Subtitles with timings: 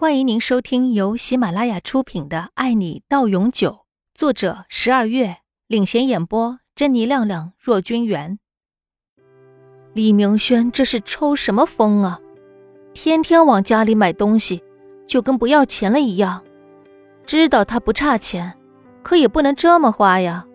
[0.00, 3.70] 欢迎您收听由喜马拉雅出品的《爱你到永久》，
[4.14, 5.36] 作者十二月
[5.66, 8.38] 领衔演播，珍妮、亮亮、若君元。
[9.92, 12.18] 李明轩这是抽什么风啊？
[12.94, 14.64] 天天往家里买东西，
[15.06, 16.42] 就跟不要钱了一样。
[17.26, 18.56] 知道他不差钱，
[19.02, 20.46] 可也不能这么花呀。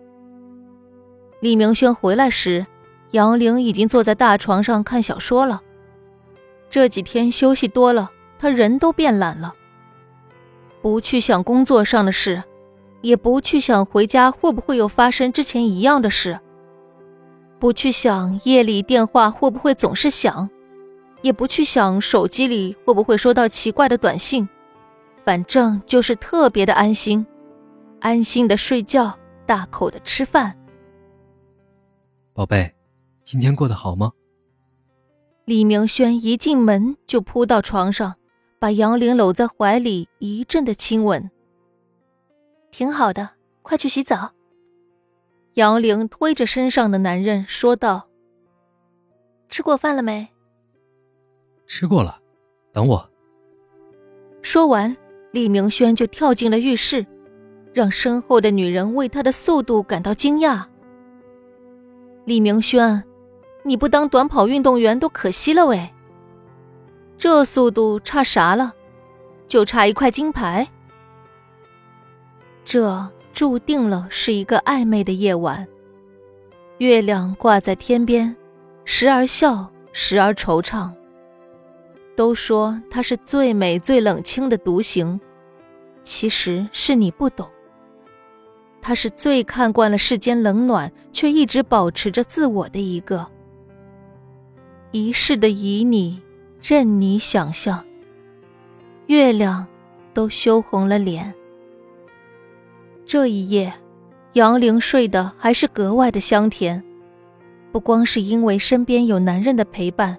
[1.38, 2.66] 李明轩回来时，
[3.12, 5.62] 杨玲已经坐在大床上看小说了。
[6.68, 8.10] 这几天休息多了。
[8.38, 9.54] 他人都变懒了，
[10.82, 12.42] 不去想工作上的事，
[13.00, 16.38] 也不去想回家会不会有发生之前一样的事，
[17.58, 20.48] 不去想夜里电话会不会总是响，
[21.22, 24.48] 也不去想手机里会不会收到奇怪的短信，
[25.24, 27.26] 反正就是特别的安心，
[28.00, 30.56] 安心的睡觉，大口的吃饭。
[32.34, 32.74] 宝贝，
[33.24, 34.12] 今天过得好吗？
[35.46, 38.14] 李明轩一进门就扑到床上。
[38.58, 41.30] 把杨玲搂在怀里，一阵的亲吻。
[42.70, 43.30] 挺好的，
[43.62, 44.32] 快去洗澡。
[45.54, 48.08] 杨玲推着身上的男人说道
[49.48, 50.28] ：“吃过饭了没
[51.66, 52.20] ？”“吃过了，
[52.72, 53.10] 等我。”
[54.42, 54.96] 说完，
[55.32, 57.06] 李明轩就跳进了浴室，
[57.72, 60.64] 让身后的女人为他的速度感到惊讶。
[62.24, 63.02] 李明轩，
[63.64, 65.90] 你不当短跑运动员都可惜了喂。
[67.18, 68.72] 这速度差啥了？
[69.48, 70.68] 就差一块金牌。
[72.64, 75.66] 这注定了是一个暧昧的夜晚。
[76.78, 78.36] 月亮挂在天边，
[78.84, 80.90] 时而笑，时而惆怅。
[82.14, 85.18] 都说它是最美最冷清的独行，
[86.02, 87.48] 其实是你不懂。
[88.82, 93.26] 他是最看惯了世间冷暖，却一直保持着自我的一个。
[94.92, 96.20] 一世的旖旎。
[96.68, 97.84] 任你想象，
[99.06, 99.64] 月亮
[100.12, 101.32] 都羞红了脸。
[103.04, 103.72] 这一夜，
[104.32, 106.82] 杨玲睡得还是格外的香甜，
[107.70, 110.18] 不光是因为身边有男人的陪伴，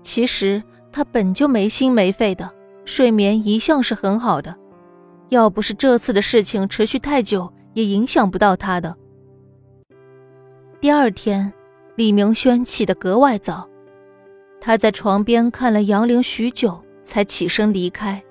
[0.00, 2.50] 其实她本就没心没肺的，
[2.86, 4.56] 睡眠一向是很好的。
[5.28, 8.96] 要不是这次的事情持续太久，也影响不到她的。
[10.80, 11.52] 第二天，
[11.96, 13.68] 李明轩起得格外早。
[14.60, 18.22] 他在床边看了杨玲许久，才起身离开。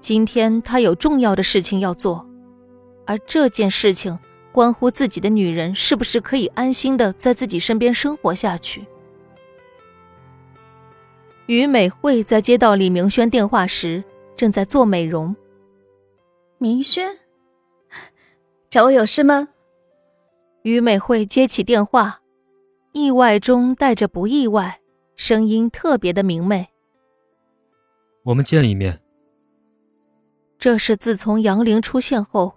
[0.00, 2.26] 今天他有重要的事情要做，
[3.06, 4.18] 而这件事情
[4.52, 8.86] 关乎自己的女人是不是可以安心的在自己身边生活下去。
[11.46, 14.02] 于美惠在接到李明轩电话时，
[14.36, 15.34] 正在做美容。
[16.58, 17.18] 明轩，
[18.70, 19.48] 找我有事吗？
[20.62, 22.20] 于美惠接起电话，
[22.92, 24.79] 意外中带着不意外。
[25.22, 26.66] 声音特别的明媚。
[28.22, 28.98] 我们见一面。
[30.58, 32.54] 这是自从杨玲出现后，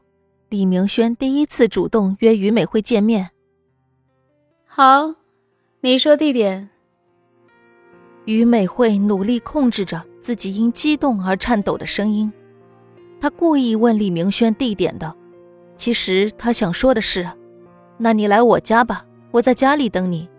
[0.47, 3.31] 李明轩第一次主动约于美惠见面。
[4.65, 5.13] 好，
[5.81, 6.69] 你说地点。
[8.23, 12.31] 于美惠努力控制着自己因激动而颤抖的声音，
[13.19, 15.13] 她故意问李明轩地点的，
[15.75, 17.29] 其实她想说的是
[17.99, 20.29] ：“那你来我家吧，我在家里等你。”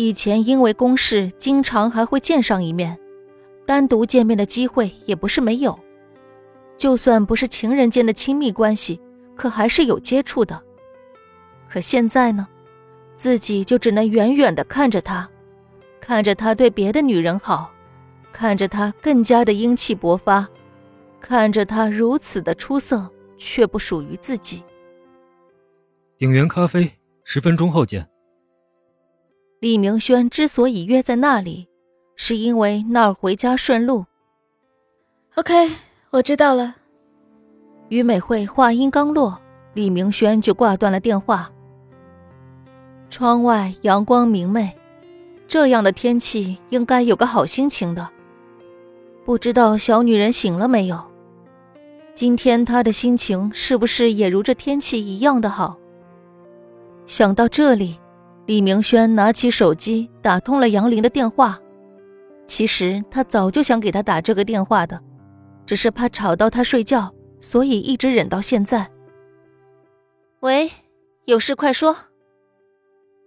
[0.00, 2.96] 以前因为公事，经常还会见上一面，
[3.66, 5.76] 单独见面的机会也不是没有。
[6.76, 9.00] 就算不是情人间的亲密关系，
[9.34, 10.62] 可还是有接触的。
[11.68, 12.46] 可现在呢，
[13.16, 15.28] 自己就只能远远的看着他，
[16.00, 17.72] 看着他对别的女人好，
[18.30, 20.48] 看着他更加的英气勃发，
[21.20, 24.62] 看着他如此的出色，却不属于自己。
[26.16, 26.88] 鼎元咖啡，
[27.24, 28.08] 十分钟后见。
[29.60, 31.66] 李明轩之所以约在那里，
[32.14, 34.04] 是因为那儿回家顺路。
[35.34, 35.72] OK，
[36.10, 36.76] 我知道了。
[37.88, 39.36] 于美惠话音刚落，
[39.74, 41.50] 李明轩就挂断了电话。
[43.10, 44.72] 窗外阳光明媚，
[45.48, 48.08] 这样的天气应该有个好心情的。
[49.24, 51.04] 不知道小女人醒了没有？
[52.14, 55.76] 今天她的心情是不是也如这天气一样的好？
[57.06, 57.98] 想到这里。
[58.48, 61.60] 李明轩拿起手机，打通了杨玲的电话。
[62.46, 64.98] 其实他早就想给她打这个电话的，
[65.66, 68.90] 只是怕吵到她睡觉，所以一直忍到现在。
[70.40, 70.70] 喂，
[71.26, 71.94] 有事快说。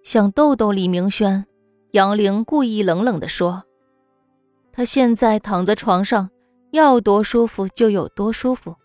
[0.02, 1.46] 想逗逗李明轩，
[1.92, 3.66] 杨玲故意冷冷地说
[4.74, 6.32] ：“他现在躺在床上，
[6.72, 8.76] 要多舒服就有多舒服。”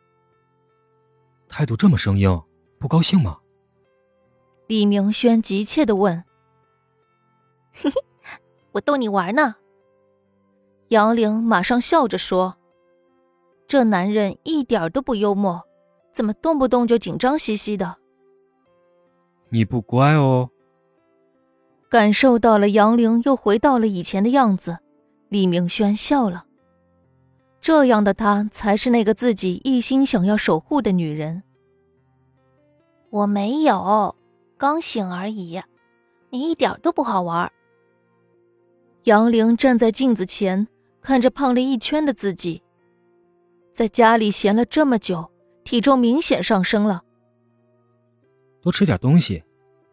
[1.48, 2.38] 态度这么生硬，
[2.78, 3.38] 不高兴吗？
[4.66, 6.24] 李明轩急切的问
[7.72, 8.40] ：“嘿嘿，
[8.72, 9.56] 我逗你玩呢。”
[10.88, 12.56] 杨玲马上笑着说
[13.68, 15.62] ：“这男人一点都不幽默，
[16.12, 17.96] 怎么动不动就紧张兮兮的？”
[19.50, 20.50] 你不乖哦。
[21.88, 24.78] 感受到了杨玲又回到了以前的样子，
[25.28, 26.46] 李明轩笑了。
[27.60, 31.44] 这样的她才是那个自己一心想要守护的女人。
[33.10, 34.16] 我没有，
[34.58, 35.60] 刚醒而已。
[36.30, 37.50] 你一点都不好玩。
[39.04, 40.66] 杨玲站在镜子前，
[41.00, 42.62] 看着胖了一圈的自己。
[43.72, 45.30] 在家里闲了这么久，
[45.62, 47.02] 体重明显上升了。
[48.60, 49.44] 多吃点东西，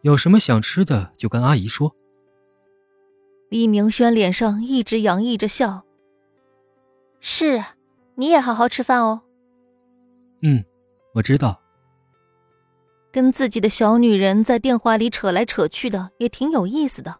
[0.02, 1.94] 有什么想吃的就跟阿姨说。
[3.50, 5.84] 李明轩脸上一直洋溢着笑。
[7.20, 7.62] 是，
[8.16, 9.22] 你也好好吃饭哦。
[10.42, 10.64] 嗯，
[11.14, 11.60] 我知道。
[13.14, 17.14] 跟自己的小女人在电话里扯来扯去的，也挺有意思的。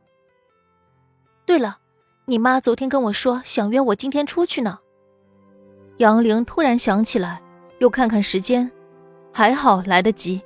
[1.47, 1.79] 对了，
[2.25, 4.81] 你妈昨天跟我说想约我今天出去呢。
[5.99, 7.41] 杨玲突然想起来，
[7.79, 8.69] 又看看时间，
[9.33, 10.43] 还好来得及。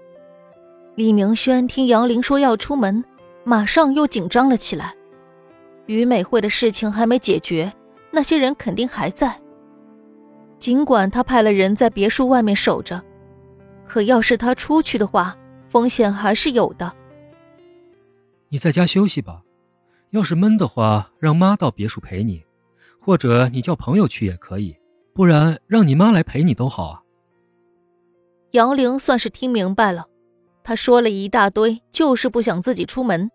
[0.97, 3.03] 李明轩听杨玲说要出门，
[3.43, 4.95] 马上又紧张了起来。
[5.87, 7.73] 于美惠的事情还没解决，
[8.11, 9.41] 那些人肯定还在。
[10.59, 13.03] 尽管他派了人在别墅外面守着。
[13.89, 15.37] 可要是他出去的话，
[15.69, 16.95] 风险还是有的。
[18.51, 19.43] 你在家休息吧，
[20.11, 22.45] 要是闷的话，让妈到别墅陪你，
[23.01, 24.77] 或者你叫朋友去也可以，
[25.13, 27.03] 不然让你妈来陪你都好啊。
[28.53, 30.07] 杨玲算是听明白了，
[30.63, 33.31] 她说了一大堆，就是不想自己出门。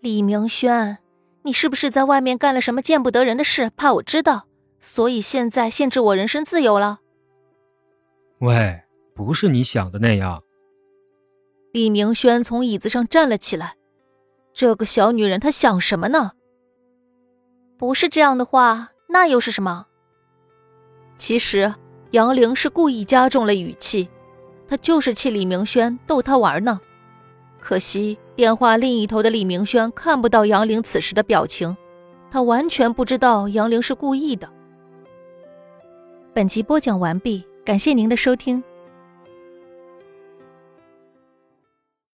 [0.00, 0.98] 李明轩，
[1.42, 4.46] 你是不是在外面干了什么见不得人的事，怕我知道，
[4.80, 7.00] 所以现在限制我人身自由了？
[8.38, 8.82] 喂。
[9.24, 10.42] 不是你想的那样。
[11.74, 13.74] 李明轩从椅子上站了起来。
[14.54, 16.32] 这个小女人，她想什么呢？
[17.76, 19.86] 不是这样的话，那又是什么？
[21.18, 21.74] 其实
[22.12, 24.08] 杨玲是故意加重了语气，
[24.66, 26.80] 她就是气李明轩逗她玩呢。
[27.60, 31.76] 可惜电话另一头的李明轩看不到杨玲此时的表情，
[32.30, 34.50] 他完全不知道杨玲是故意的。
[36.32, 38.64] 本集播讲完毕，感谢您的收听。